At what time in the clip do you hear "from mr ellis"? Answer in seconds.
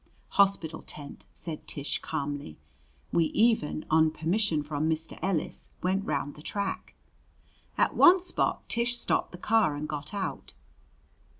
4.63-5.69